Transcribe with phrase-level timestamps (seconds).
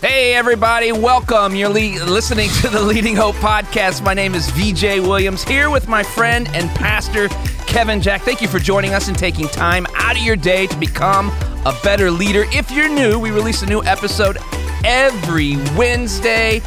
[0.00, 1.54] Hey, everybody, welcome.
[1.54, 4.04] You're le- listening to the Leading Hope podcast.
[4.04, 7.28] My name is VJ Williams, here with my friend and pastor,
[7.66, 8.22] Kevin Jack.
[8.22, 11.28] Thank you for joining us and taking time out of your day to become
[11.64, 12.44] a better leader.
[12.52, 14.36] If you're new, we release a new episode
[14.84, 16.60] every Wednesday.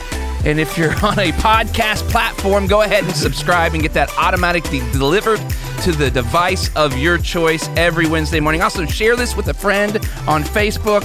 [0.44, 4.80] And if you're on a podcast platform, go ahead and subscribe and get that automatically
[4.92, 5.40] delivered
[5.84, 8.62] to the device of your choice every Wednesday morning.
[8.62, 11.04] Also, share this with a friend on Facebook.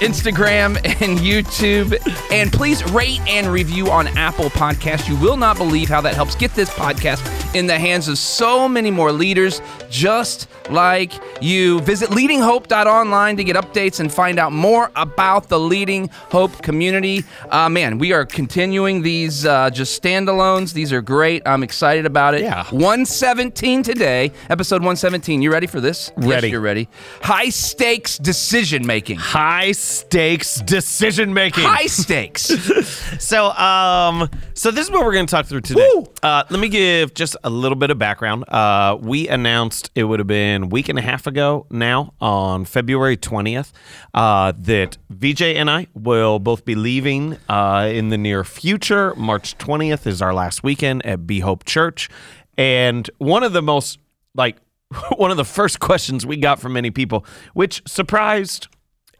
[0.00, 1.96] Instagram and YouTube.
[2.30, 5.08] And please rate and review on Apple Podcasts.
[5.08, 8.68] You will not believe how that helps get this podcast in the hands of so
[8.68, 11.80] many more leaders just like you.
[11.80, 17.24] Visit leadinghope.online to get updates and find out more about the Leading Hope community.
[17.50, 20.72] Uh, man, we are continuing these uh, just standalones.
[20.72, 21.42] These are great.
[21.46, 22.42] I'm excited about it.
[22.42, 22.64] Yeah.
[22.70, 25.42] 117 today, episode 117.
[25.42, 26.12] You ready for this?
[26.16, 26.48] Ready.
[26.48, 26.88] Yes, you're ready.
[27.22, 29.18] High stakes decision making.
[29.18, 31.64] High stakes decision making.
[31.64, 32.50] High stakes.
[33.18, 36.04] So, um, so this is what we're going to talk through today.
[36.22, 38.48] Uh, let me give just a little bit of background.
[38.48, 42.64] Uh, we announced it would have been a week and a half ago now, on
[42.64, 43.72] February twentieth,
[44.14, 49.14] uh, that VJ and I will both be leaving uh, in the near future.
[49.16, 52.08] March twentieth is our last weekend at Be Hope Church,
[52.56, 53.98] and one of the most
[54.34, 54.56] like
[55.16, 58.68] one of the first questions we got from many people, which surprised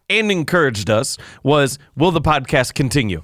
[0.09, 3.23] and encouraged us was will the podcast continue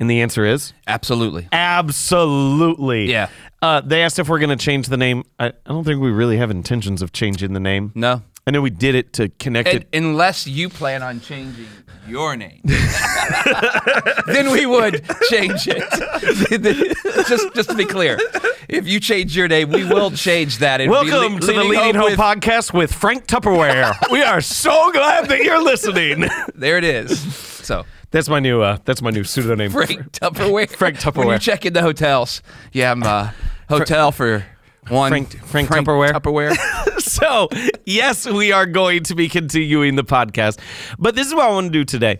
[0.00, 1.48] and the answer is Absolutely.
[1.52, 3.28] absolutely Yeah.
[3.62, 6.10] uh, they asked if we're going to change the name I, I don't think we
[6.10, 8.22] really have intentions of changing the name No.
[8.48, 11.66] I know we did it to connect it unless you plan on changing
[12.06, 12.62] your name,
[14.26, 15.84] then we would change it.
[17.28, 18.18] just, just to be clear,
[18.66, 20.80] if you change your name, we will change that.
[20.80, 24.90] It'd welcome Le- to the leading hope with- podcast with frank tupperware we are so
[24.92, 27.20] glad that you're listening There it is.
[27.34, 27.84] So.
[28.10, 30.70] that's my new uh, that's my new pseudonym Frank Tupperware.
[30.70, 31.40] Frank When you Tupperware.
[31.42, 32.40] check into hotels,
[32.72, 33.32] yeah, I'm uh,
[33.68, 34.46] hotel for
[34.90, 35.10] one.
[35.10, 36.12] Frank- Frank Tupperware.
[36.12, 37.00] Tupperware.
[37.00, 37.48] so,
[37.86, 40.58] yes, we are going to be continuing the podcast.
[40.98, 42.18] But this is what I want to do today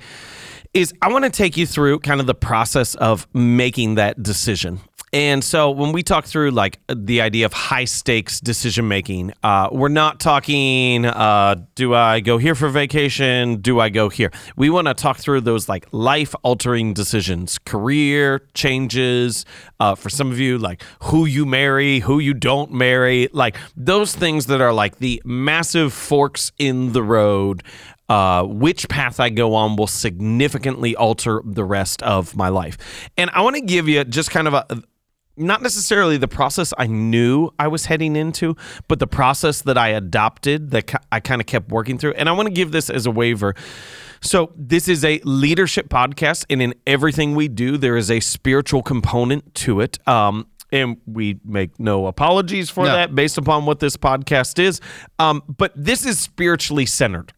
[0.74, 4.80] is I want to take you through kind of the process of making that decision.
[5.12, 9.68] And so when we talk through like the idea of high stakes decision making, uh,
[9.72, 13.60] we're not talking, uh, do I go here for vacation?
[13.60, 14.30] Do I go here?
[14.56, 19.44] We want to talk through those like life altering decisions, career changes,
[19.80, 24.14] uh, for some of you, like who you marry, who you don't marry, like those
[24.14, 27.62] things that are like the massive forks in the road
[28.08, 32.78] uh, which path I go on will significantly alter the rest of my life.
[33.18, 34.82] And I want to give you just kind of a
[35.38, 38.56] not necessarily the process I knew I was heading into,
[38.88, 42.12] but the process that I adopted that I kind of kept working through.
[42.14, 43.54] And I want to give this as a waiver.
[44.20, 48.82] So, this is a leadership podcast, and in everything we do, there is a spiritual
[48.82, 49.96] component to it.
[50.08, 52.92] Um, and we make no apologies for No.
[52.92, 54.80] that based upon what this podcast is.
[55.18, 57.32] Um, but this is spiritually centered.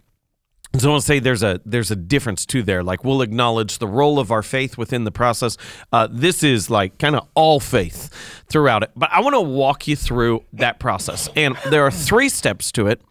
[0.79, 2.85] So I want to say there's a there's a difference too there.
[2.85, 5.57] Like we'll acknowledge the role of our faith within the process.
[5.93, 8.09] Uh, this is like kind of all faith
[8.49, 8.91] throughout it.
[8.95, 12.87] But I want to walk you through that process, and there are three steps to
[12.87, 13.03] it,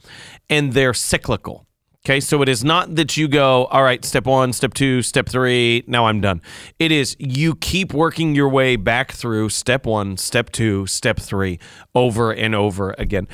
[0.50, 1.66] and they're cyclical.
[2.06, 5.28] Okay, so it is not that you go, all right, step one, step two, step
[5.28, 6.42] three, now I'm done.
[6.80, 11.60] It is you keep working your way back through step one, step two, step three,
[11.94, 13.28] over and over again.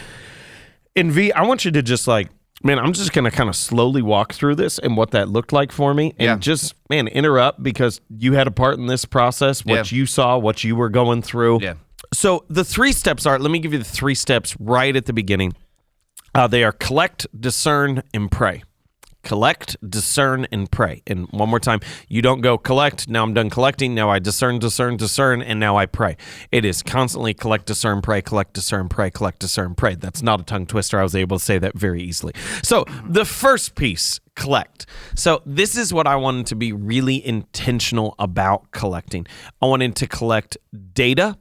[0.96, 2.30] And V, I want you to just like,
[2.66, 5.72] man, I'm just gonna kind of slowly walk through this and what that looked like
[5.72, 6.36] for me, and Yeah.
[6.38, 9.98] just man interrupt because you had a part in this process, what Yeah.
[9.98, 11.60] you saw, what you were going through.
[11.62, 11.76] Yeah.
[12.14, 13.38] So the three steps are.
[13.40, 15.54] Let me give you the three steps right at the beginning.
[16.34, 18.64] Uh, they are collect, discern, and pray.
[19.26, 21.02] Collect, discern, and pray.
[21.06, 24.60] And one more time, you don't go collect, now I'm done collecting, now I discern,
[24.60, 26.16] discern, discern, and now I pray.
[26.52, 29.96] It is constantly collect, discern, pray, collect, discern, pray, collect, discern, pray.
[29.96, 31.00] That's not a tongue twister.
[31.00, 32.34] I was able to say that very easily.
[32.64, 34.86] So the first piece, collect.
[35.16, 39.26] So this is what I wanted to be really intentional about collecting.
[39.62, 40.58] I wanted to collect
[40.94, 41.38] data,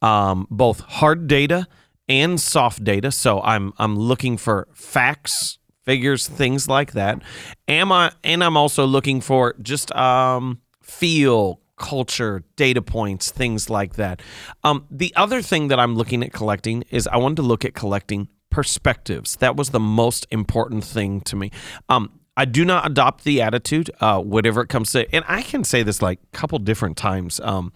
[0.00, 1.66] um, both hard data
[2.08, 3.12] and soft data.
[3.12, 7.22] So I'm I'm looking for facts, figures, things like that.
[7.68, 8.12] Am I?
[8.24, 14.22] And I'm also looking for just um, feel, culture, data points, things like that.
[14.62, 17.74] Um, the other thing that I'm looking at collecting is I wanted to look at
[17.74, 19.36] collecting perspectives.
[19.36, 21.50] That was the most important thing to me.
[21.88, 25.12] Um, I do not adopt the attitude, uh, whatever it comes to.
[25.14, 27.40] And I can say this like a couple different times.
[27.40, 27.72] Um,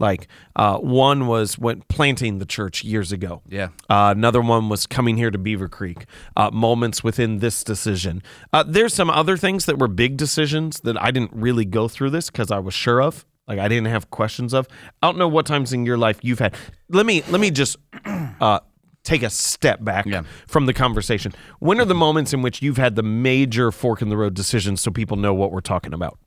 [0.00, 0.26] like
[0.56, 3.42] uh, one was when planting the church years ago.
[3.46, 3.68] Yeah.
[3.88, 6.06] Uh, another one was coming here to Beaver Creek.
[6.36, 8.22] Uh, moments within this decision.
[8.52, 12.10] Uh, there's some other things that were big decisions that I didn't really go through
[12.10, 13.24] this because I was sure of.
[13.46, 14.68] Like I didn't have questions of.
[15.02, 16.54] I don't know what times in your life you've had.
[16.88, 17.78] Let me let me just
[18.40, 18.60] uh,
[19.02, 20.22] take a step back Yeah.
[20.46, 21.32] from the conversation.
[21.58, 24.80] When are the moments in which you've had the major fork in the road decisions
[24.80, 26.18] so people know what we're talking about?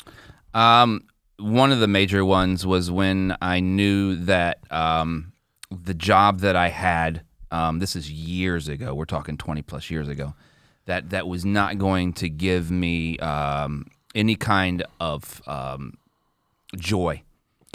[0.54, 1.02] Um,
[1.38, 5.34] one of the major ones was when I knew that um,
[5.72, 10.08] the job that I had, um, this is years ago, we're talking 20 plus years
[10.08, 10.34] ago,
[10.86, 15.94] that, that was not going to give me um, any kind of um,
[16.76, 17.22] joy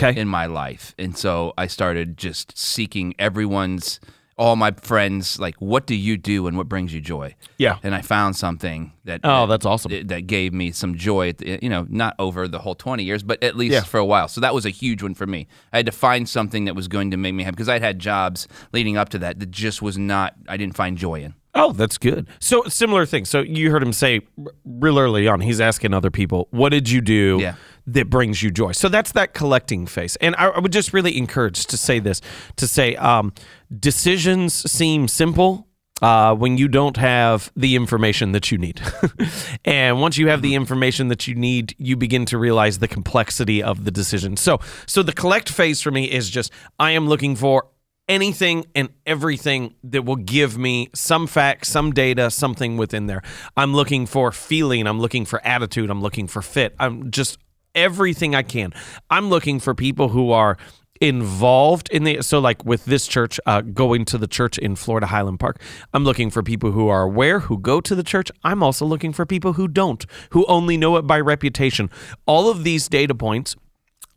[0.01, 0.19] Okay.
[0.21, 0.95] in my life.
[0.99, 3.99] And so I started just seeking everyone's,
[4.39, 7.35] all my friends, like, what do you do and what brings you joy?
[7.59, 7.79] Yeah.
[7.83, 9.91] And I found something that Oh, that- that's awesome.
[9.91, 11.33] that- that gave me some joy.
[11.33, 13.83] The, you know, not over the whole twenty years, but at least Yeah.
[13.83, 14.29] for a while.
[14.29, 15.47] So that was a huge one for me.
[15.73, 17.99] I had to find something that was going to make me happy because I'd had
[17.99, 20.35] jobs leading up to that that just was not.
[20.49, 21.35] I didn't find joy in.
[21.55, 22.29] Oh, that's good.
[22.39, 23.25] So similar thing.
[23.25, 24.21] So you heard him say
[24.65, 25.41] real early on.
[25.41, 27.55] He's asking other people, "What did you do Yeah.
[27.93, 30.17] That brings you joy?" So that's that collecting phase.
[30.17, 32.21] And I, I would just really encourage to say this:
[32.57, 33.33] to say um,
[33.79, 35.67] decisions seem simple.
[36.01, 38.81] Uh, when you don't have the information that you need.
[39.65, 43.61] and once you have the information that you need, you begin to realize the complexity
[43.65, 44.37] of the decision.
[44.37, 47.67] So, so the collect phase for me is just I am looking for
[48.09, 53.23] anything and everything that will give me some facts, some data, something within there.
[53.57, 56.75] I'm looking for feeling, I'm looking for attitude, I'm looking for fit.
[56.79, 57.39] I'm just
[57.79, 58.73] everything I can.
[59.11, 60.59] I'm looking for people who are
[61.01, 65.07] involved in the so like with this church uh, going to the church in Florida
[65.07, 65.63] Highland Park
[65.95, 69.13] I'm looking for people who are aware who go to the church I'm also looking
[69.13, 71.89] for people who don't who only know it by reputation
[72.27, 73.55] all of these data points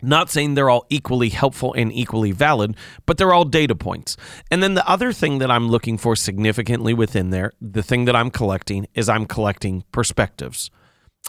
[0.01, 2.75] not saying they're all equally helpful and equally valid,
[3.05, 4.17] but they're all data points.
[4.49, 8.15] And then the other thing that I'm looking for significantly within there, the thing that
[8.15, 10.71] I'm collecting is I'm collecting perspectives.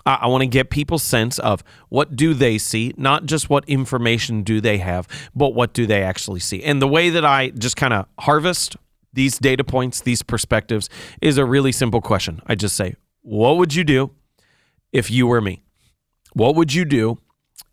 [0.06, 3.68] I, I want to get people's sense of what do they see, not just what
[3.68, 6.62] information do they have, but what do they actually see.
[6.62, 8.76] And the way that I just kind of harvest
[9.12, 10.88] these data points, these perspectives,
[11.20, 12.40] is a really simple question.
[12.46, 14.10] I just say, what would you do
[14.92, 15.62] if you were me?
[16.32, 17.18] What would you do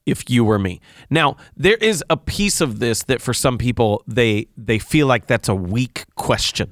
[0.10, 0.81] if you were me.
[1.10, 5.27] Now, there is a piece of this that for some people they they feel like
[5.27, 6.71] that's a weak question.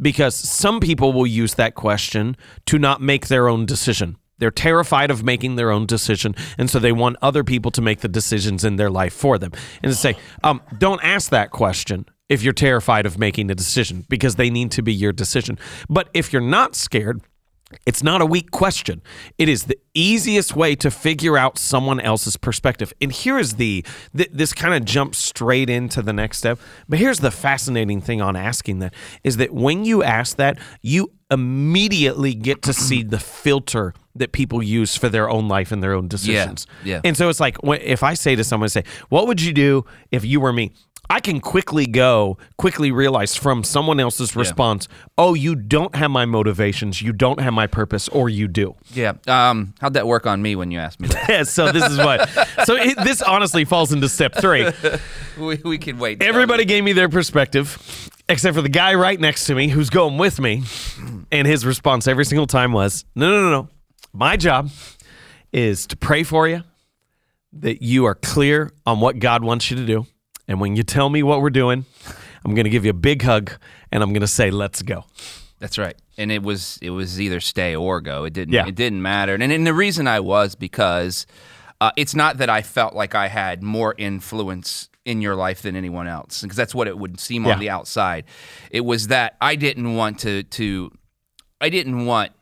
[0.00, 2.36] Because some people will use that question
[2.66, 4.16] to not make their own decision.
[4.38, 8.00] They're terrified of making their own decision, and so they want other people to make
[8.00, 9.52] the decisions in their life for them.
[9.82, 14.04] And to say, um, don't ask that question if you're terrified of making a decision,
[14.08, 15.58] because they need to be your decision.
[15.88, 17.20] But if you're not scared,
[17.84, 19.02] it's not a weak question.
[19.38, 22.92] It is the easiest way to figure out someone else's perspective.
[23.00, 23.84] And here is the
[24.16, 26.60] th- this kind of jumps straight into the next step.
[26.88, 28.94] But here's the fascinating thing on asking that
[29.24, 34.62] is that when you ask that, you immediately get to see the filter that people
[34.62, 36.66] use for their own life and their own decisions.
[36.84, 36.94] yeah.
[36.94, 37.00] yeah.
[37.04, 40.24] And so it's like if I say to someone, say, "What would you do if
[40.24, 40.72] you were me?"
[41.08, 46.24] I can quickly go, quickly realize from someone else's response, "Oh, you don't have my
[46.24, 49.12] motivations, you don't have my purpose, or you do." Yeah.
[49.28, 51.28] Um, how'd that work on me when you asked me that?
[51.28, 52.28] Yeah, so this is what.
[52.64, 54.68] So it, this honestly falls into step three.
[55.38, 56.22] we, we can wait.
[56.22, 60.18] Everybody gave me their perspective, except for the guy right next to me who's going
[60.18, 60.64] with me,
[61.30, 63.68] and his response every single time was, "No, no, no, no.
[64.16, 64.70] My job
[65.52, 66.62] is to pray for you,
[67.52, 70.06] that you are clear on what God wants you to do,
[70.48, 71.84] and when you tell me what we're doing,
[72.44, 73.52] I'm going to give you a big hug,
[73.92, 75.04] and I'm going to say, let's go."
[75.58, 75.96] That's right.
[76.18, 78.24] And it was it was either stay or go.
[78.24, 78.66] It didn't Yeah.
[78.66, 79.34] it didn't matter.
[79.34, 81.26] And and the reason I was because
[81.80, 85.74] uh, it's not that I felt like I had more influence in your life than
[85.76, 87.52] anyone else because that's what it would seem Yeah.
[87.54, 88.24] on the outside.
[88.70, 90.90] It was that I didn't want to to
[91.60, 92.32] I didn't want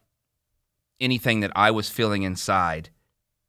[1.05, 2.91] anything that I was feeling inside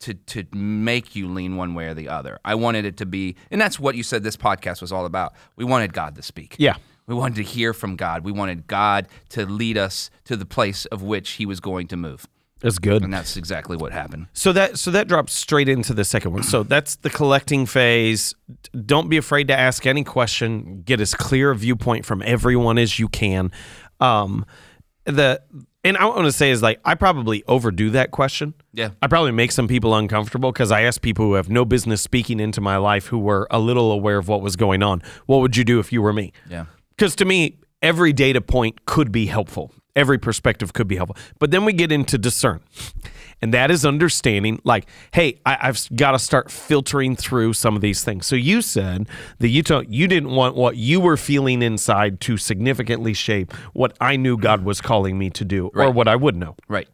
[0.01, 2.39] to to make you lean one way or the other.
[2.43, 5.33] I wanted it to be and that's what you said this podcast was all about.
[5.55, 6.55] We wanted God to speak.
[6.59, 6.75] Yeah.
[7.07, 8.25] We wanted to hear from God.
[8.25, 11.97] We wanted God to lead us to the place of which He was going to
[11.97, 12.27] move.
[12.61, 13.03] That's good.
[13.03, 14.27] And that's exactly what happened.
[14.33, 16.43] So that so that drops straight into the second one.
[16.43, 18.33] So that's the collecting phase.
[18.85, 20.81] Don't be afraid to ask any question.
[20.83, 23.51] Get as clear a viewpoint from everyone as you can.
[23.99, 24.45] Um,
[25.03, 25.41] the
[25.85, 28.53] and I want to say is like I probably overdo that question.
[28.73, 28.89] Yeah.
[29.01, 32.39] I probably make some people uncomfortable because I ask people who have no business speaking
[32.39, 35.01] into my life who were a little aware of what was going on.
[35.27, 36.33] What would you do if you were me?
[36.49, 36.65] Yeah.
[36.97, 39.71] Because to me, every data point could be helpful.
[39.95, 41.17] Every perspective could be helpful.
[41.39, 42.61] But then we get into discern.
[43.41, 47.81] And that is understanding, like, hey, I, have got to start filtering through some of
[47.81, 48.25] these things.
[48.25, 49.07] So you said
[49.39, 53.95] that you told, you didn't want what you were feeling inside to significantly shape what
[53.99, 56.55] I knew God was calling me to do, or what I would know.
[56.69, 56.87] Right.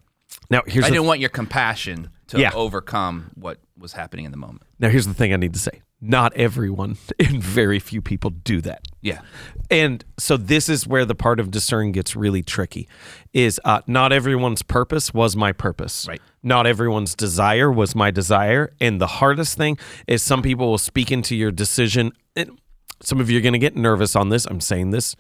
[0.50, 2.52] Now here's I didn't want your compassion to Yeah.
[2.54, 4.64] overcome what was happening in the moment.
[4.80, 5.82] now here's the thing I need to say.
[6.02, 8.88] Not everyone and very few people do that.
[9.02, 9.22] Yeah.
[9.70, 12.88] And so this is where the part of discern gets really tricky.
[13.34, 16.08] Is uh, not everyone's purpose was my purpose.
[16.08, 16.22] Right.
[16.44, 18.74] Not everyone's desire was my desire.
[18.82, 19.78] And the hardest thing
[20.08, 22.14] is some people will speak into your decision.
[22.36, 22.60] And
[23.02, 24.46] some of you are going to get nervous on this.
[24.46, 25.16] I'm saying this.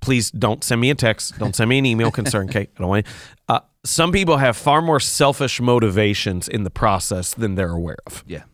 [0.00, 1.38] Please don't send me a text.
[1.38, 2.70] Don't send me an email concern, Kate.
[2.76, 3.06] I don't want.
[3.48, 8.22] Uh, some people have far more selfish motivations in the process than they're aware of.
[8.26, 8.44] Yeah.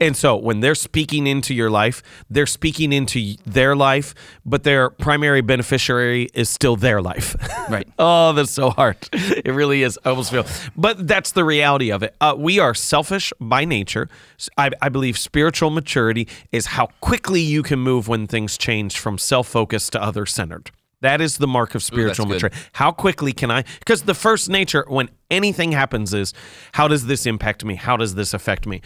[0.00, 4.14] And so when they're speaking into your life, they're speaking into their life,
[4.46, 7.36] but their primary beneficiary is still their life.
[7.70, 7.86] Right.
[8.00, 8.96] oh, that's so hard.
[9.12, 9.96] It really is.
[10.04, 10.44] I almost feel.
[10.76, 12.16] But that's the reality of it.
[12.20, 14.08] Uh, we are selfish by nature.
[14.56, 19.46] I believe spiritual maturity is how quickly you can move when things change from self
[19.46, 20.72] focused to other centered.
[21.02, 22.34] That is the mark of spiritual good.
[22.34, 22.56] maturity.
[22.74, 23.64] How quickly can I?
[23.78, 26.34] Because the first nature, when anything happens, is
[26.72, 27.76] how does this impact me?
[27.76, 28.82] How does this affect me?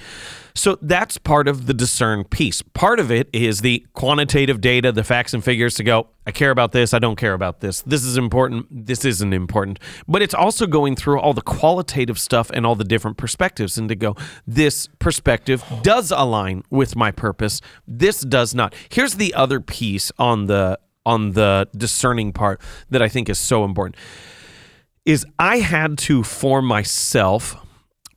[0.54, 2.62] So that's part of the discern piece.
[2.62, 6.52] Part of it is the quantitative data, the facts and figures to go, I care
[6.52, 7.82] about this, I don't care about this.
[7.82, 9.80] This is important, this isn't important.
[10.06, 13.88] But it's also going through all the qualitative stuff and all the different perspectives and
[13.88, 14.14] to go,
[14.46, 17.60] this perspective does align with my purpose.
[17.88, 18.72] This does not.
[18.88, 23.64] Here's the other piece on the on the discerning part that I think is so
[23.64, 23.96] important
[25.04, 27.56] is I had to for myself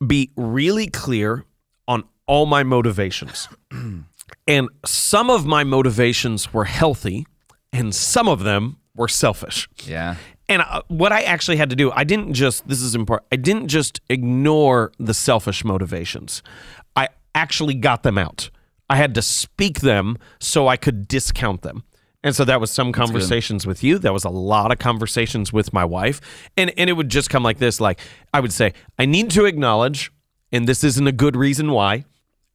[0.04, 1.44] be really clear
[1.86, 3.48] on all my motivations.
[4.46, 7.26] and some of my motivations were healthy
[7.72, 9.68] and some of them were selfish.
[9.84, 10.16] Yeah.
[10.48, 13.36] And uh, what I actually had to do, I didn't just, this is important, I
[13.36, 16.42] didn't just ignore the selfish motivations.
[16.96, 18.50] I actually got them out.
[18.88, 21.84] I had to speak them so I could discount them.
[22.24, 23.98] And so that was some conversations with you.
[23.98, 26.20] That was a lot of conversations with my wife.
[26.56, 28.00] And and it would just come like this like
[28.34, 30.12] I would say, I need to acknowledge
[30.50, 32.04] and this isn't a good reason why.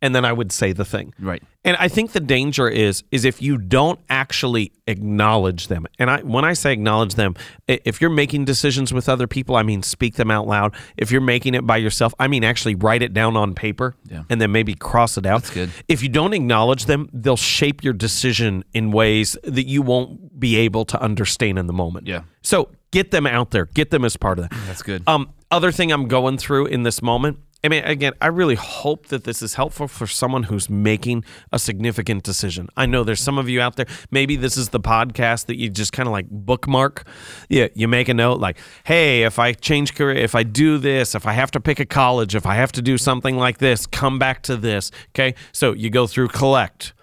[0.03, 1.13] And then I would say the thing.
[1.17, 1.41] Right.
[1.63, 5.85] And I think the danger is is if you don't actually acknowledge them.
[5.97, 7.35] And I when I say acknowledge them,
[7.67, 10.75] if you're making decisions with other people, I mean speak them out loud.
[10.97, 14.23] If you're making it by yourself, I mean actually write it down on paper Yeah.
[14.29, 15.43] and then maybe cross it out.
[15.43, 15.69] That's good.
[15.87, 20.57] If you don't acknowledge them, they'll shape your decision in ways that you won't be
[20.57, 22.07] able to understand in the moment.
[22.07, 22.23] Yeah.
[22.41, 23.65] So get them out there.
[23.67, 24.57] Get them as part of that.
[24.67, 25.03] That's good.
[25.07, 27.37] Um, other thing I'm going through in this moment.
[27.65, 31.57] I mean, again, I really hope that this is helpful for someone who's making a
[31.57, 32.67] significant decision.
[32.75, 33.85] I know there's some of you out there.
[34.11, 37.07] Maybe this is the podcast that you just kind of like bookmark.
[37.47, 41.15] Yeah, you make a note like, "Hey, if I change career, if I do this,
[41.15, 43.85] if I have to pick a college, if I have to do something like this,
[43.85, 46.93] come back to this." Okay, so you go through collect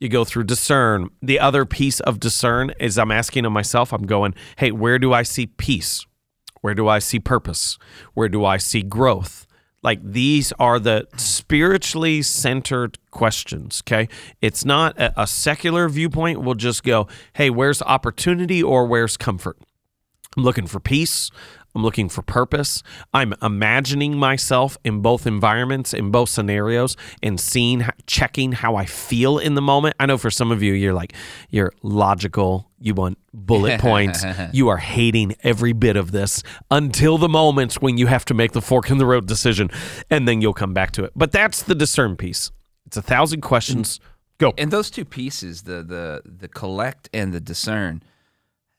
[0.00, 1.08] you go through discern.
[1.22, 5.14] The other piece of discern is I'm asking of myself, I'm going, hey, where do
[5.14, 6.04] I see peace?
[6.60, 7.78] Where do I see purpose?
[8.12, 9.46] Where do I see growth?
[9.84, 13.82] Like these are the spiritually centered questions.
[13.86, 14.08] Okay.
[14.40, 16.40] It's not a, a secular viewpoint.
[16.40, 19.58] We'll just go, hey, where's opportunity or where's comfort?
[20.36, 21.30] I'm looking for peace.
[21.74, 22.82] I'm looking for purpose.
[23.12, 29.38] I'm imagining myself in both environments, in both scenarios, and seeing, checking how I feel
[29.38, 29.96] in the moment.
[29.98, 31.14] I know for some of you, you're like,
[31.50, 32.70] you're logical.
[32.84, 34.22] You want bullet points.
[34.52, 38.52] you are hating every bit of this until the moments when you have to make
[38.52, 39.70] the fork in the road decision,
[40.10, 41.12] and then you'll come back to it.
[41.16, 42.50] But that's the discern piece.
[42.84, 44.00] It's a thousand questions.
[44.36, 44.52] Go.
[44.58, 48.02] and those two pieces, the the the collect and the discern,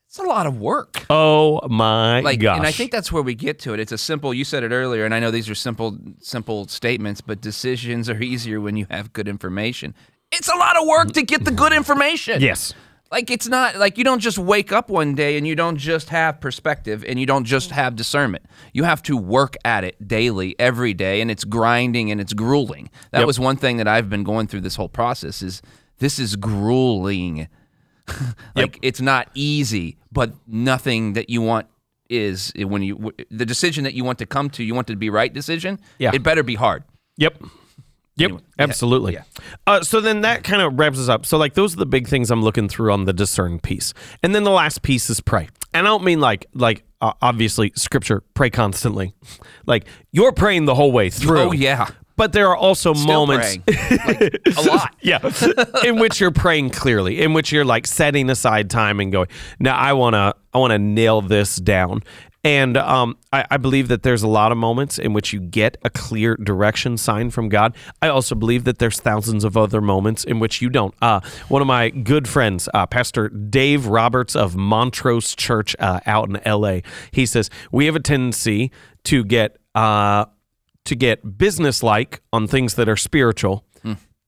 [0.05, 1.03] it's a lot of work.
[1.09, 2.57] Oh my like gosh.
[2.57, 4.71] and i think that's where we get to it it's a simple you said it
[4.71, 8.85] earlier and i know these are simple simple statements but decisions are easier when you
[8.89, 9.93] have good information
[10.31, 12.73] it's a lot of work to get the good information yes.
[13.15, 16.09] Like it's not like you don't just wake up one day and you don't just
[16.09, 18.43] have perspective and you don't just have discernment
[18.73, 22.89] you have to work at it daily every day and it's grinding and it's grueling
[23.11, 23.27] that Yep.
[23.27, 25.61] was one thing that i've been going through this whole process is
[25.99, 27.47] this is grueling
[28.55, 31.67] like it's not easy but nothing that you want
[32.09, 34.97] is when you the decision that you want to come to you want it to
[34.97, 36.11] be right decision Yeah.
[36.13, 36.83] it better be hard
[37.17, 37.41] Yep.
[38.17, 39.13] Yep, Anyway, absolutely.
[39.13, 39.23] yeah.
[39.67, 41.25] Uh, so then that kind of wraps us up.
[41.25, 43.93] So like those are the big things I'm looking through on the discern piece,
[44.23, 45.49] and then the last piece is pray.
[45.73, 49.13] And I don't mean like like uh, obviously scripture pray constantly,
[49.65, 51.39] like you're praying the whole way through.
[51.39, 53.57] oh yeah But there are also Still moments.
[53.67, 53.77] Like,
[54.57, 54.95] a lot.
[55.01, 55.19] yeah,
[55.83, 59.27] in which you're praying clearly, in which you're like setting aside time and going,
[59.59, 62.01] now I wanna I wanna nail this down.
[62.45, 65.77] And um, I, I believe that there's a lot of moments in which you get
[65.83, 67.75] a clear direction sign from God.
[68.03, 70.93] I also believe that there's thousands of other moments in which you don't.
[71.01, 76.29] Uh, one of my good friends, uh, Pastor Dave Roberts of Montrose Church uh, out
[76.29, 78.71] in L.A., he says we have a tendency
[79.05, 80.25] to get uh,
[80.83, 83.64] to get businesslike on things that are spiritual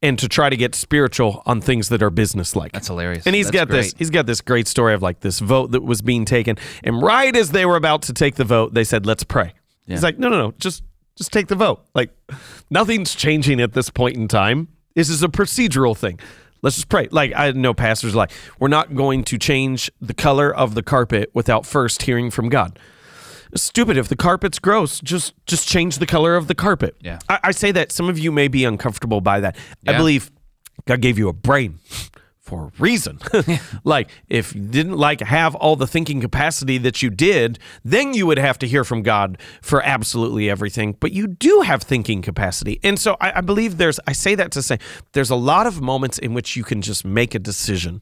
[0.01, 2.71] and to try to get spiritual on things that are business like.
[2.71, 3.25] That's hilarious.
[3.25, 5.83] And he's That's got this he's got this great story of like this vote that
[5.83, 9.05] was being taken and right as they were about to take the vote they said
[9.05, 9.53] let's pray.
[9.85, 10.83] He's like no no no just
[11.15, 11.83] just take the vote.
[11.95, 12.11] Like
[12.69, 14.67] nothing's changing at this point in time.
[14.93, 16.19] This is a procedural thing.
[16.61, 17.07] Let's just pray.
[17.11, 20.83] Like I know pastors are like we're not going to change the color of the
[20.83, 22.77] carpet without first hearing from God
[23.55, 23.97] stupid.
[23.97, 26.95] If the carpet's gross just just change the color of the carpet.
[27.01, 27.19] Yeah.
[27.29, 29.55] i, I say that some of you may be uncomfortable by that.
[29.87, 30.31] I believe
[30.85, 31.79] god gave you a brain
[32.39, 33.19] for a reason.
[33.83, 38.27] Like if you didn't like have all the thinking capacity that you did then you
[38.27, 40.95] would have to hear from god for absolutely everything.
[40.99, 42.79] But you do have thinking capacity.
[42.83, 44.79] And so I, I believe there's i say that to say
[45.13, 48.01] there's a lot of moments in which you can just make a decision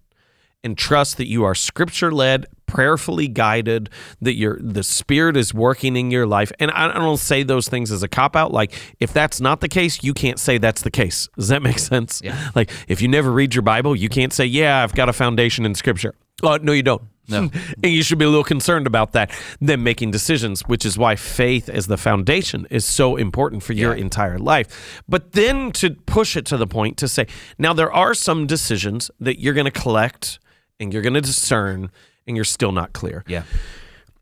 [0.63, 3.89] and trust that you are scripture led, prayerfully guided,
[4.21, 6.51] that your the spirit is working in your life.
[6.59, 8.51] And I, I don't say those things as a cop out.
[8.51, 11.29] Like if that's not the case, you can't say that's the case.
[11.37, 12.21] Does that make sense?
[12.23, 12.51] Yeah.
[12.53, 15.65] Like if you never read your Bible, you can't say, "Yeah, I've got a foundation
[15.65, 16.13] in scripture."
[16.43, 17.01] Oh, no, you don't.
[17.29, 17.49] No.
[17.83, 21.15] and you should be a little concerned about that than making decisions, which is why
[21.15, 24.01] faith as the foundation is so important for your Yeah.
[24.01, 25.01] entire life.
[25.07, 27.25] But then to push it to the point to say,
[27.57, 30.39] now there are some decisions that you're going to collect
[30.77, 31.89] and you're going to discern
[32.27, 33.23] and you're still not clear.
[33.27, 33.43] Yeah.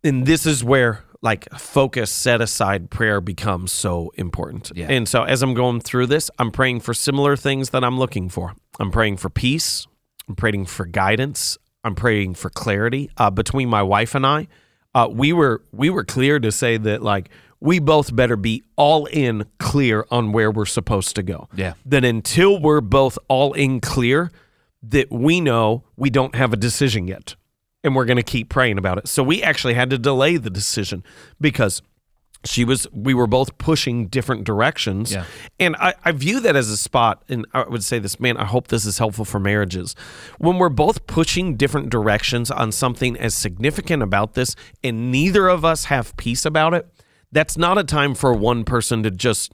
[0.03, 4.71] And this is where like focus set aside prayer becomes so important.
[4.75, 4.87] Yeah.
[4.89, 8.29] And so as I'm going through this, I'm praying for similar things that I'm looking
[8.29, 8.53] for.
[8.79, 9.87] I'm praying for peace.
[10.27, 11.57] I'm praying for guidance.
[11.85, 13.09] I'm praying for clarity.
[13.17, 14.47] Uh, between my wife and I,
[14.93, 17.29] uh, we were we were clear to say that like
[17.59, 21.47] we both better be all in clear on where we're supposed to go.
[21.55, 21.73] Yeah.
[21.85, 24.31] Then until we're both all in clear,
[24.83, 27.35] that we know we don't have a decision yet
[27.83, 29.07] and we're going to keep praying about it.
[29.07, 31.03] So we actually had to delay the decision
[31.41, 31.81] because
[32.45, 35.23] she was we were both pushing different directions Yeah.
[35.61, 38.43] and I, I view that as a spot and i would say this man i
[38.43, 39.95] hope this is helpful for marriages
[40.39, 45.63] when we're both pushing different directions on something as significant about this and neither of
[45.63, 46.85] us have peace about it
[47.31, 49.53] that's not a time for one person to just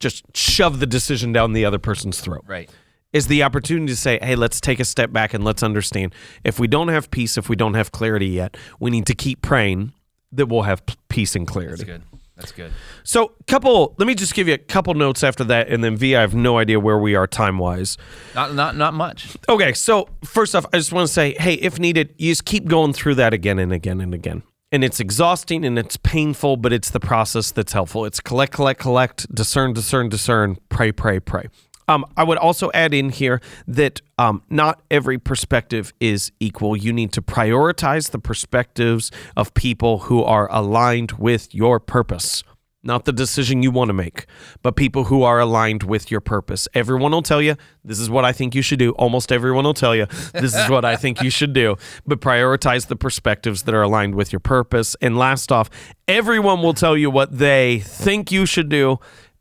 [0.00, 2.68] just shove the decision down the other person's throat Right.
[3.14, 6.58] Is the opportunity to say, hey, let's take a step back and let's understand if
[6.58, 9.94] we don't have peace, if we don't have clarity yet, we need to keep praying
[10.32, 11.84] that we'll have peace and clarity.
[11.84, 12.02] That's good.
[12.36, 12.72] That's good.
[13.04, 16.16] So, couple, let me just give you a couple notes after that, and then V,
[16.16, 17.96] I have no idea where we are time wise.
[18.34, 19.36] Not not not much.
[19.48, 22.66] Okay, so first off, I just want to say, hey, if needed, you just keep
[22.66, 24.42] going through that again and again and again.
[24.72, 28.04] And it's exhausting and it's painful, but it's the process that's helpful.
[28.04, 31.46] It's collect, collect, collect, discern, discern, discern, pray, pray, pray.
[31.88, 36.76] Um, I would also add in here that um, not every perspective is equal.
[36.76, 42.42] You need to prioritize the perspectives of people who are aligned with your purpose
[42.84, 44.26] not the decision you want to make,
[44.62, 46.68] but people who are aligned with your purpose.
[46.74, 48.92] Everyone will tell you, this is what I think you should do.
[48.92, 51.76] Almost everyone will tell you, this is what I think you should do.
[52.06, 54.94] But prioritize the perspectives that are aligned with your purpose.
[55.00, 55.70] And last off,
[56.06, 58.98] everyone will tell you what they think you should do.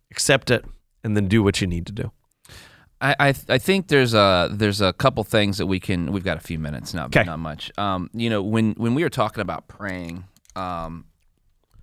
[0.09, 0.63] Accept it
[1.03, 2.11] and then do what you need to do.
[3.03, 6.11] I, I I think there's a there's a couple things that we can.
[6.13, 7.23] We've got a few minutes, not 'Kay.
[7.25, 7.71] not much.
[7.77, 10.23] Um, you know, when when we were talking about praying,
[10.55, 11.05] um,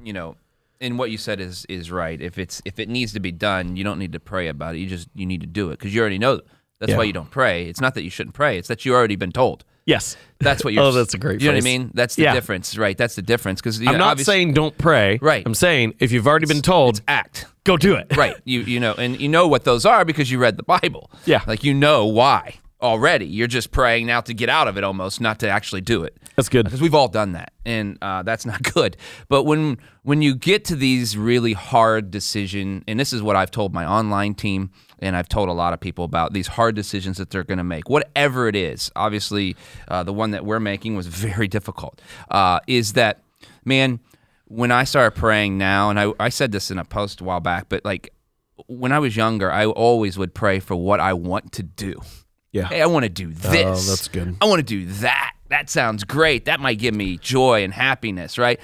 [0.03, 0.37] you know,
[0.81, 2.21] and what you said is is right.
[2.21, 4.79] If it's if it needs to be done, you don't need to pray about it.
[4.79, 6.41] You just you need to do it because you already know.
[6.79, 6.97] That's Yeah.
[6.97, 7.67] why you don't pray.
[7.69, 8.57] It's not that you shouldn't pray.
[8.57, 9.65] It's that you already been told.
[9.87, 10.16] Yes.
[10.38, 10.83] That's what you're.
[10.90, 11.79] Oh, that's a great You know what I phrase.
[11.79, 11.90] mean?
[11.95, 12.35] That's the Yeah.
[12.35, 12.97] difference, right?
[12.97, 13.61] That's the difference.
[13.61, 15.19] Because I'm not saying don't pray.
[15.21, 15.43] Right.
[15.45, 17.47] I'm saying if you've already been told, act.
[17.64, 18.16] go do it.
[18.16, 21.11] right you you know and you know what those are because you read the bible
[21.27, 21.43] Yeah.
[21.47, 23.27] like you know why already.
[23.27, 26.16] You're just praying now to get out of it almost not to actually do it.
[26.37, 26.64] That's good.
[26.64, 28.97] because we've all done that and uh, that's not good.
[29.29, 33.51] But when when you get to these really hard decision and this is what i've
[33.51, 37.19] told my online team and i've told a lot of people about these hard decisions
[37.19, 38.90] that they're going to make whatever it is.
[38.97, 39.57] Obviously
[39.88, 43.23] uh, the one that we're making was very difficult uh, is that
[43.64, 44.01] man
[44.47, 47.40] when i started praying now and I, I said this in a post a while
[47.40, 48.12] back but like
[48.66, 52.01] when i was younger i always would pray for what i want to do
[52.53, 52.69] Yeah.
[52.69, 53.89] Hey, I want to do oh, this.
[53.89, 54.37] Oh, that's good.
[54.41, 55.35] I want to do that.
[55.49, 56.45] That sounds great.
[56.47, 58.61] That might give me joy and happiness, right?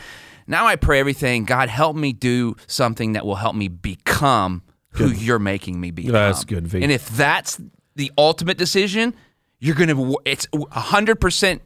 [0.46, 5.08] Now I pray everything, God, help me do something that will help me become who
[5.10, 6.12] you're making me become.
[6.12, 6.82] That's good, V.
[6.82, 7.60] And if that's
[7.96, 9.14] the ultimate decision,
[9.58, 9.96] you're gonna.
[9.96, 11.62] wo- It's hundred percent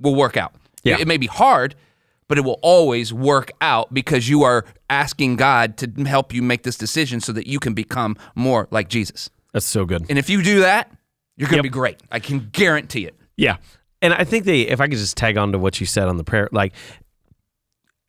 [0.00, 0.54] will work out.
[0.82, 0.98] Yeah.
[0.98, 1.76] It may be hard,
[2.28, 6.62] but it will always work out because you are asking God to help you make
[6.62, 9.30] this decision so that you can become more like Jesus.
[9.52, 10.06] That's so good.
[10.08, 10.90] And if you do that,
[11.36, 11.62] you're gonna Yep.
[11.64, 12.00] be great.
[12.10, 13.14] I can guarantee it.
[13.36, 13.56] Yeah.
[14.02, 16.16] And I think they, if I could just tag on to what you said on
[16.18, 16.72] the prayer, like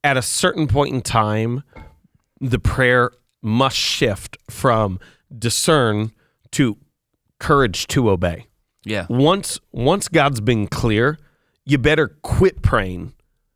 [0.03, 1.63] at a certain point in time,
[2.39, 3.11] the prayer
[3.41, 4.99] must shift from
[5.38, 6.11] discern
[6.51, 6.77] to
[7.39, 8.47] courage to obey.
[8.83, 9.07] Yeah.
[9.09, 11.17] Once once God's been clear,
[11.65, 13.13] you better quit praying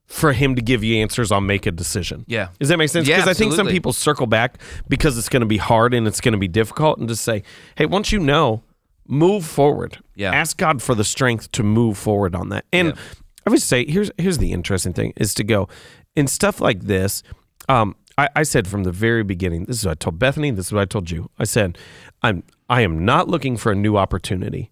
[0.08, 2.26] for him to give you answers on make a decision.
[2.28, 2.48] Yeah.
[2.60, 3.08] Does that make sense?
[3.08, 6.08] Yeah, Because I think some people circle back because it's going to be hard and
[6.08, 7.44] it's going to be difficult and just say,
[7.76, 8.64] hey, once you know,
[9.10, 9.98] move forward.
[10.16, 10.32] Yeah.
[10.34, 12.66] Ask God for the strength to move forward on that.
[12.72, 12.94] And Yeah.
[13.48, 15.68] I would say here's here's the interesting thing is to go
[16.16, 17.24] in stuff like this.
[17.68, 20.68] Um, I, I said from the very beginning, this is what I told Bethany, this
[20.68, 21.30] is what I told you.
[21.40, 21.78] I said,
[22.22, 24.72] I'm I am not looking for a new opportunity.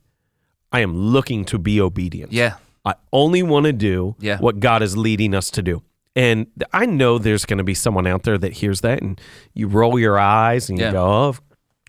[0.72, 2.32] I am looking to be obedient.
[2.34, 2.56] Yeah.
[2.86, 4.38] I only want to do Yeah.
[4.40, 5.82] what God is leading us to do.
[6.16, 9.20] And I know there's going to be someone out there that hears that and
[9.54, 10.92] you roll your eyes and you Yeah.
[10.94, 11.36] go, oh,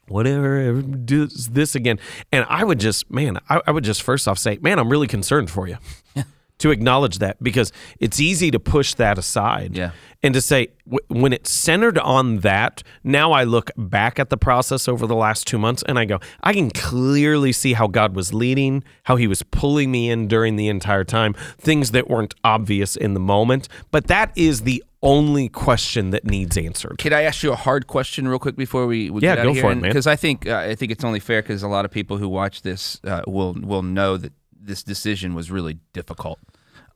[0.09, 1.99] whatever, do this again.
[2.33, 5.07] And I would just, man, I, I would just first off say, man, I'm really
[5.07, 5.79] concerned for you.
[6.59, 9.93] To acknowledge that because it's easy to push that aside Yeah.
[10.25, 14.37] and to say w- when it's centered on that now i look back at the
[14.37, 18.17] process over the last two months and i go i can clearly see how god
[18.17, 22.35] was leading how he was pulling me in during the entire time things that weren't
[22.43, 27.23] obvious in the moment but that is the only question that needs answered Can I
[27.23, 29.55] ask you a hard question real quick before we, we Yeah, get out go of
[29.55, 29.63] here?
[29.63, 29.83] for it, man.
[29.91, 32.29] Because I think uh, I think it's only fair because a lot of people who
[32.29, 34.33] watch this uh, will will know that
[34.69, 36.39] this decision was really difficult.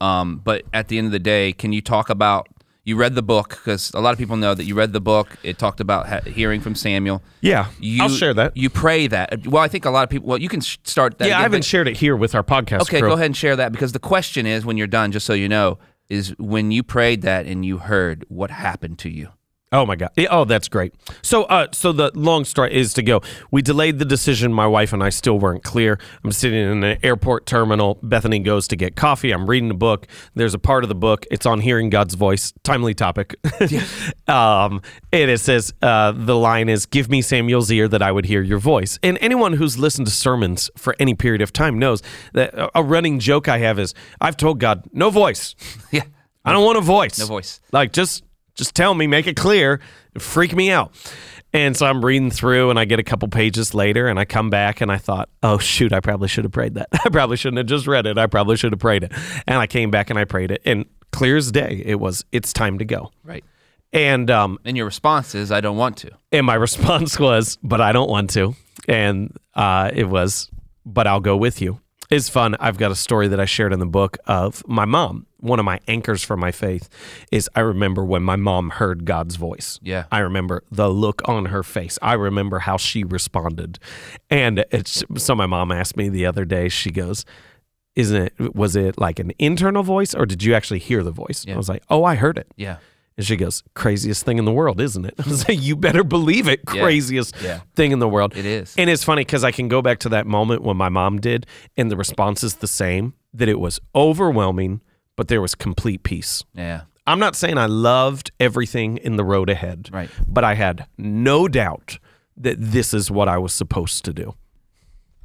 [0.01, 2.47] Um, but at the end of the day, can you talk about
[2.85, 5.29] you read the book because a lot of people know that you read the book.
[5.45, 7.23] It talked about ha- hearing from Samuel.
[7.41, 9.47] yeah You, i'll share that You pray that.
[9.47, 10.29] Well, I think a lot of people.
[10.29, 11.29] Well, you can sh- start that.
[11.29, 13.11] yeah i haven't but- shared it here with our podcast Okay, crew.
[13.11, 15.49] go ahead and share that because the question is when you're done, just so you
[15.49, 19.29] know, is when you prayed that and you heard what happened to you.
[19.73, 20.11] Oh my god!
[20.31, 20.95] Oh, that's great.
[21.23, 23.23] So, uh, so the long story is to go.
[23.51, 24.53] We delayed the decision.
[24.53, 25.99] My wife and I still weren't clear.
[26.23, 27.99] I'm sitting in an airport terminal.
[28.03, 29.31] Bethany goes to get coffee.
[29.33, 30.07] I'm reading a book.
[30.35, 31.25] There's a part of the book.
[31.31, 32.53] It's on hearing God's voice.
[32.65, 33.35] Timely topic.
[33.69, 33.85] Yeah.
[34.29, 34.83] um,
[35.13, 38.43] and it says uh, the line is, "Give me Samuel's ear that I would hear
[38.43, 42.03] your voice." And anyone who's listened to sermons for any period of time knows
[42.35, 45.55] that a- a running joke I have is, I've told God, no voice.
[45.91, 46.03] Yeah.
[46.45, 47.19] I don't want a voice.
[47.19, 47.61] No voice.
[47.71, 49.81] Like just just tell me, make it clear,
[50.19, 50.93] freak me out.
[51.55, 54.49] And so I'm reading through and I get a couple pages later and I come
[54.49, 56.89] back and I thought, oh shoot, I probably should have prayed that.
[57.05, 58.17] I probably shouldn't have just read it.
[58.17, 59.13] I probably should have prayed it.
[59.47, 60.63] And I came back and I prayed it.
[60.65, 63.11] And clear as day, it was it's time to go.
[63.23, 63.45] Right.
[63.93, 66.11] And um And your response is, I don't want to.
[66.33, 68.55] and my response was, but I don't want to.
[68.89, 70.51] And uh, it was,
[70.87, 71.81] but I'll go with you.
[72.13, 72.57] It's fun.
[72.61, 75.27] I've got a story that I shared in the book of my mom.
[75.39, 76.91] One of my anchors for my faith
[77.33, 79.81] is I remember when my mom heard God's voice.
[79.83, 80.05] Yeah.
[80.13, 81.99] I remember the look on her face.
[82.03, 83.79] I remember how she responded.
[84.29, 87.25] And it's so my mom asked me the other day, she goes,
[87.97, 91.47] Isn't it was it like an internal voice or did you actually hear the voice?
[91.47, 91.55] Yeah.
[91.55, 92.49] I was like, Oh, I heard it.
[92.57, 92.77] Yeah.
[93.17, 95.15] And she goes, craziest thing in the world, isn't it?
[95.25, 96.61] I was like, you better believe it.
[96.73, 96.83] Yeah.
[96.83, 97.61] Craziest Yeah.
[97.75, 98.37] thing in the world.
[98.37, 98.75] It is.
[98.79, 101.47] And it's funny because I can go back to that moment when my mom did,
[101.77, 104.81] and the response is the same that it was overwhelming,
[105.17, 106.43] but there was complete peace.
[106.55, 106.83] Yeah.
[107.07, 110.09] I'm not saying I loved everything in the road ahead, Right.
[110.29, 111.99] but I had no doubt
[112.37, 114.35] that this is what I was supposed to do.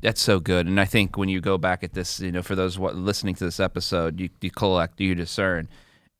[0.01, 0.67] That's so good.
[0.67, 3.45] And I think when you go back at this, you know, for those listening to
[3.45, 5.67] this episode, you, you collect, you discern,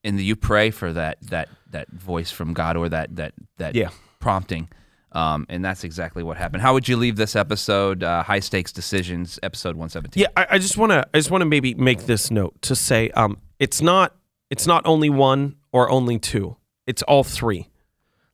[0.08, 3.90] and you pray for that that that voice from God or that that that Yeah.
[4.20, 4.70] prompting.
[5.12, 6.62] Um, and that's exactly what happened.
[6.62, 8.04] How would you leave this episode?
[8.04, 10.22] Uh, high stakes decisions, episode one seventeen.
[10.24, 11.08] Yeah, I, I just want to.
[11.14, 14.16] I just want to maybe make this note to say, um, it's not.
[14.50, 16.58] It's not only one or only two.
[16.86, 17.70] It's all three.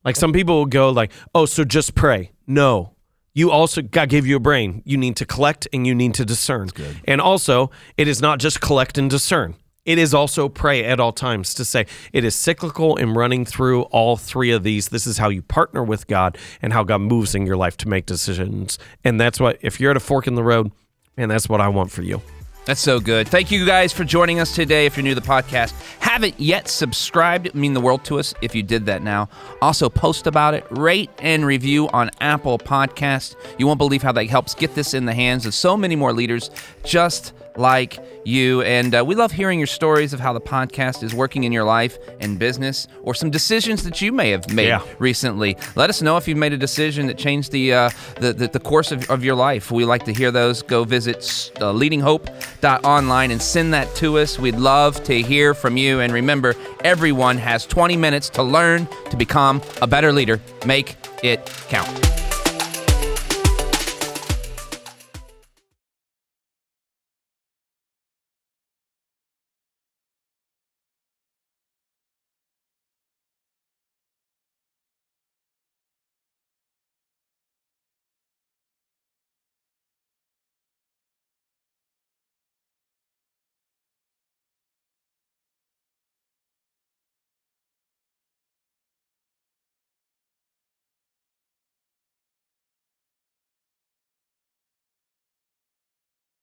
[0.04, 2.32] Like some people will go like, oh, so just pray.
[2.48, 2.96] No,
[3.34, 4.82] you also God gave you a brain.
[4.86, 6.70] You need to collect and you need to discern.
[7.08, 9.56] And also, it is not just collect and discern.
[9.86, 13.82] It is also pray at all times to say it is cyclical and running through
[13.84, 14.88] all three of these.
[14.88, 17.90] This is how you partner with God and how God moves in your life to
[17.90, 18.80] make decisions.
[19.04, 20.72] And that's what, if you're at a fork in the road,
[21.18, 22.22] man, that's what I want for you.
[22.64, 23.28] That's so good.
[23.28, 24.86] Thank you guys for joining us today.
[24.86, 28.56] If you're new to the podcast, haven't yet subscribed, mean the world to us if
[28.56, 29.28] you did that now.
[29.62, 33.36] Also, post about it, rate and review on Apple Podcast.
[33.58, 36.14] You won't believe how that helps get this in the hands of so many more
[36.14, 36.52] leaders
[36.86, 38.62] just like you.
[38.64, 41.64] And uh, we love hearing your stories of how the podcast is working in your
[41.64, 44.82] life and business or some decisions that you may have made Yeah.
[45.00, 45.58] recently.
[45.76, 47.90] Let us know if you've made a decision that changed the, uh,
[48.20, 49.72] the, the, the course of, of your life.
[49.72, 50.62] We like to hear those.
[50.62, 54.40] Go visit uh, leadinghope.online and send that to us.
[54.40, 56.00] We'd love to hear from you.
[56.00, 60.40] And remember, everyone has 20 minutes to learn to become a better leader.
[60.66, 62.23] Make it count.